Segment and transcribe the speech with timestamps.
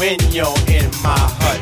[0.00, 1.60] when you're in my hut.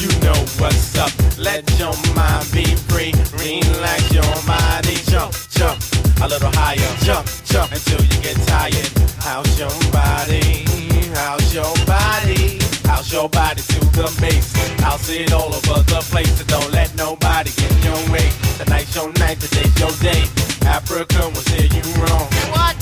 [0.00, 1.12] You know what's up.
[1.36, 3.12] Let your mind be free.
[3.36, 4.96] Relax your body.
[5.12, 5.76] Jump, jump
[6.24, 6.92] a little higher.
[7.04, 8.88] Jump, jump until you get tired.
[9.20, 10.64] How's your body?
[11.12, 12.58] How's your body?
[12.88, 14.48] How's your body to the base?
[14.82, 16.32] I'll see it all over the place.
[16.38, 18.32] So don't let nobody get in your way.
[18.56, 20.24] Tonight's your night, today's your day.
[20.64, 21.68] Africa will here.
[21.68, 22.29] you wrong.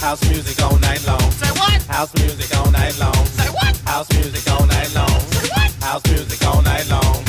[0.08, 1.20] House music all night long.
[1.32, 1.82] Say what?
[1.82, 3.12] House music all night long.
[3.26, 3.76] Say what?
[3.84, 5.20] House music all night long.
[5.20, 5.70] Say what?
[5.84, 7.22] House music all night long.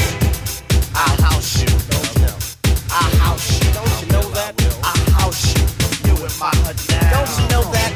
[0.95, 1.67] I house you.
[1.67, 2.37] Don't you know?
[2.89, 3.73] I house you.
[3.73, 4.55] Don't you know that?
[4.81, 5.59] I house you.
[6.07, 7.19] You in my hood now.
[7.19, 7.91] Don't you know that?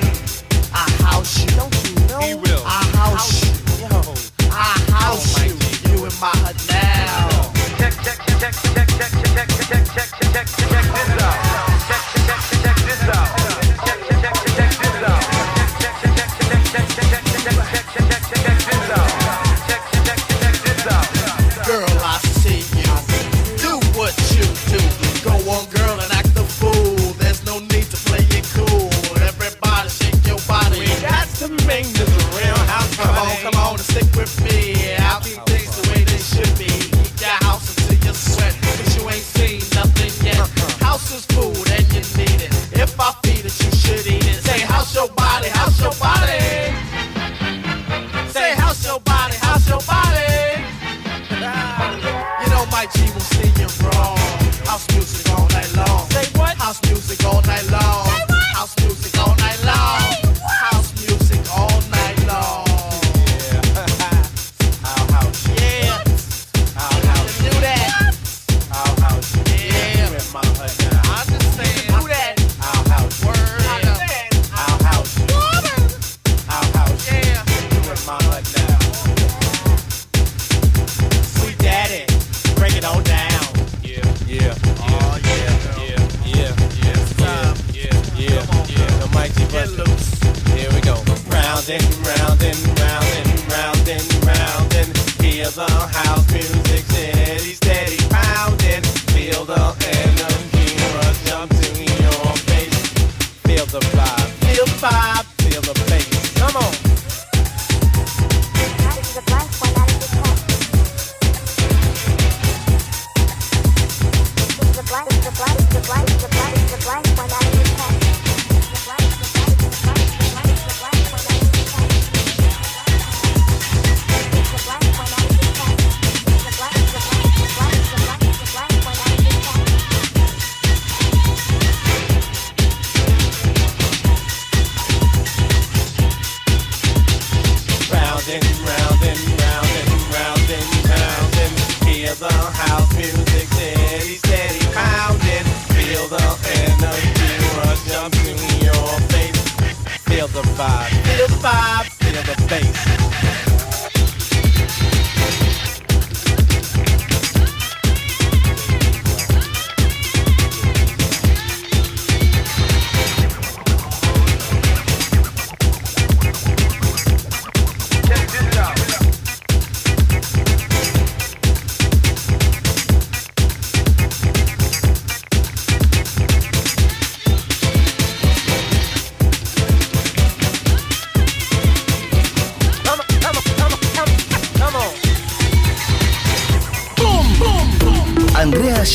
[0.73, 1.47] I house you.
[1.55, 2.19] Don't you know?
[2.19, 2.63] He will.
[2.67, 3.87] I house you.
[3.87, 4.03] Yo.
[4.51, 5.55] I house you.
[5.95, 7.55] You in my hood now.
[7.79, 11.42] Check, check, check, check, check, check, check, check, check, check, check, check this out.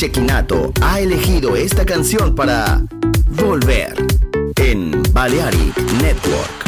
[0.09, 2.83] Shekinato ha elegido esta canción para
[3.29, 3.95] Volver
[4.57, 6.68] en Balearic Network.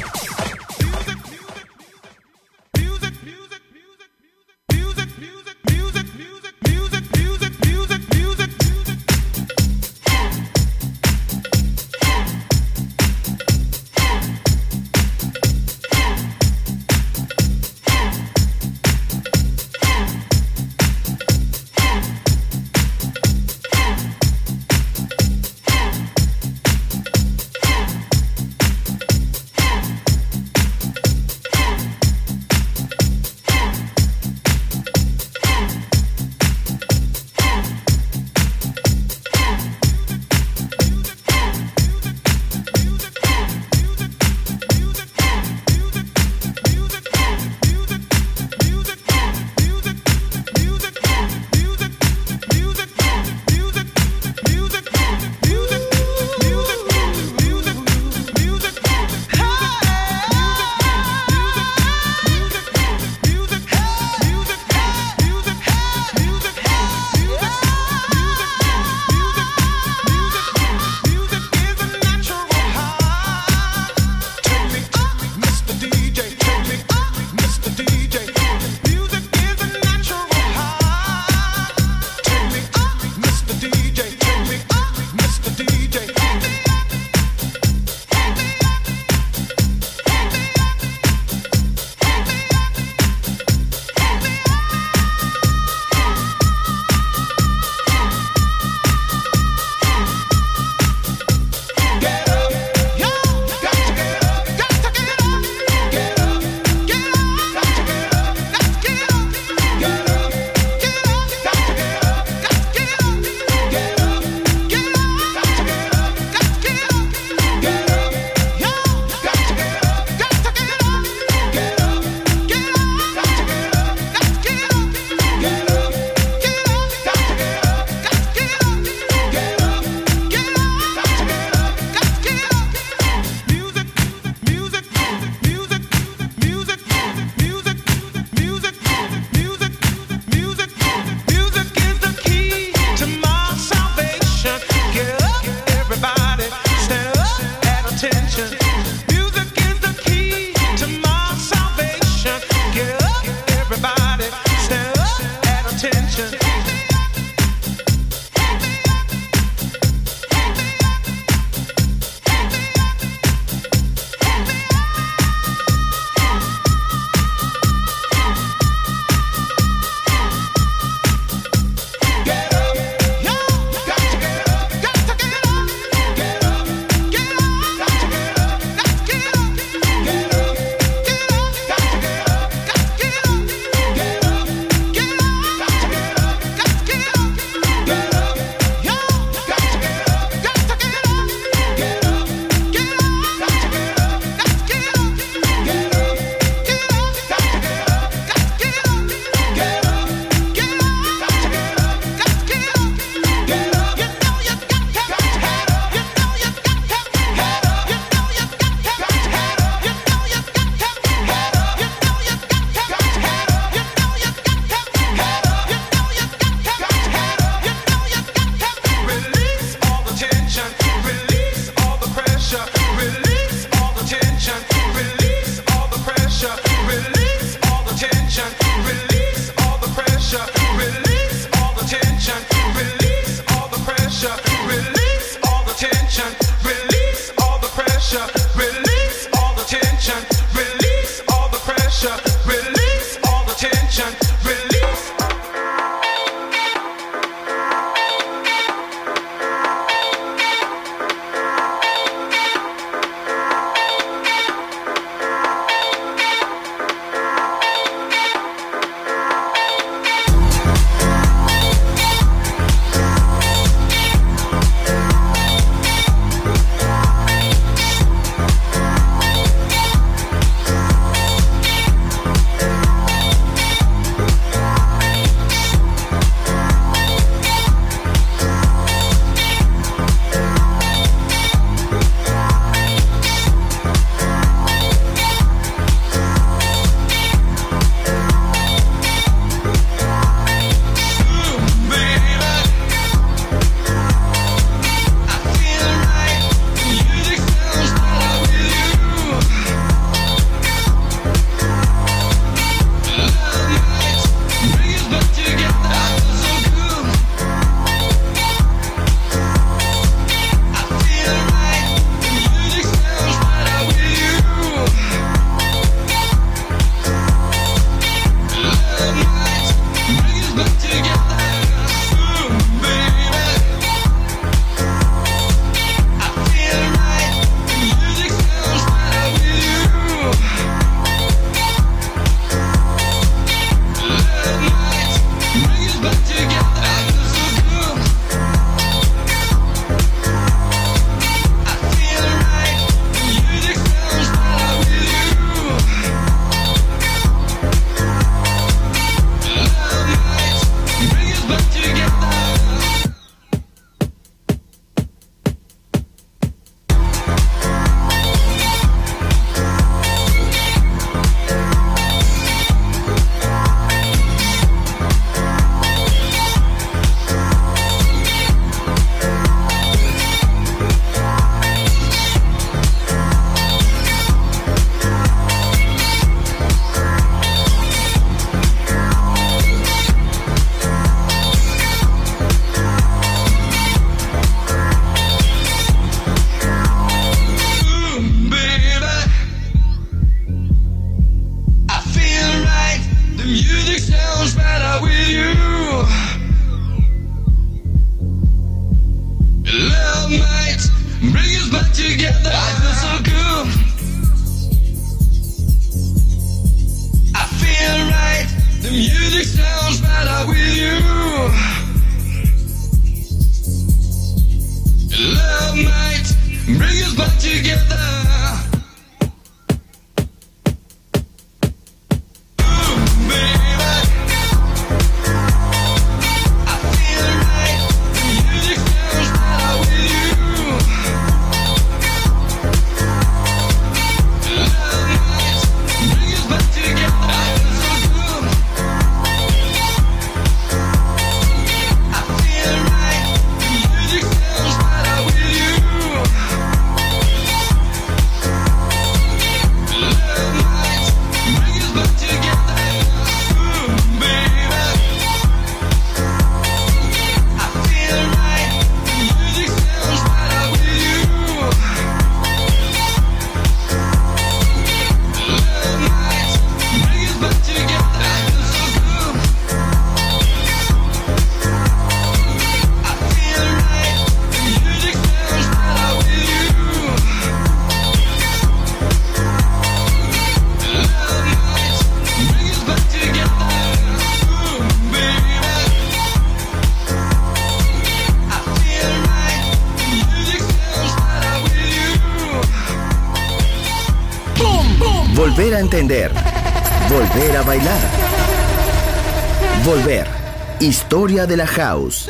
[501.47, 502.29] De la house.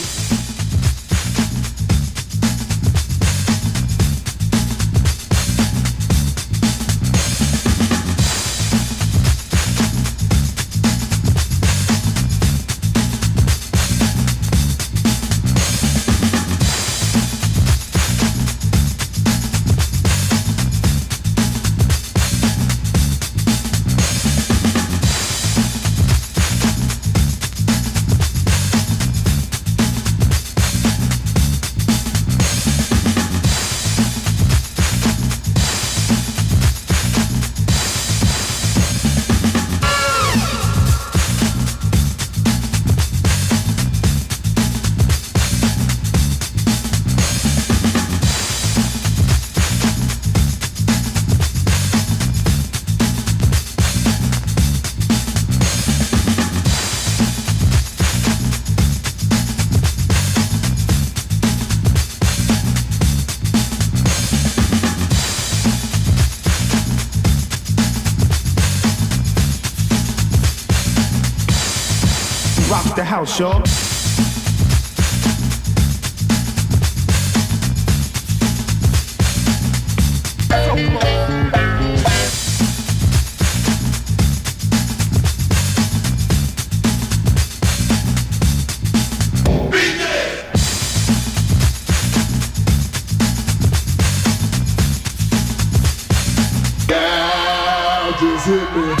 [98.51, 99.00] good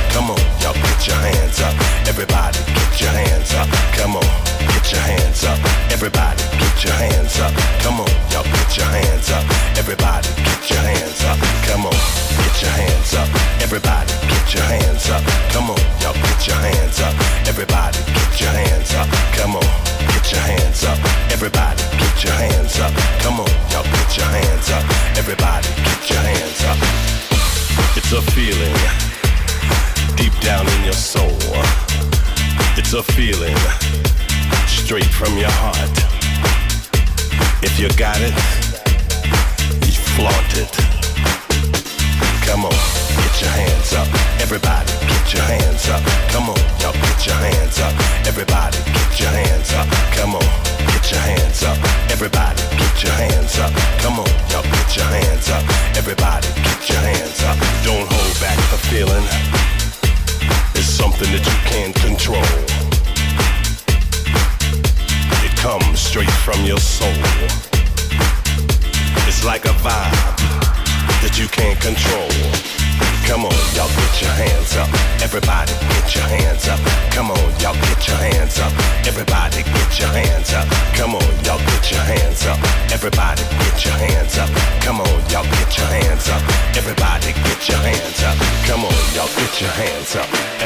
[37.95, 38.50] got it.